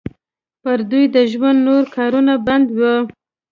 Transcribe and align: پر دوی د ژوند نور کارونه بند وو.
پر 0.61 0.79
دوی 0.91 1.05
د 1.15 1.17
ژوند 1.31 1.59
نور 1.67 1.83
کارونه 1.95 2.33
بند 2.45 2.67
وو. 2.77 2.93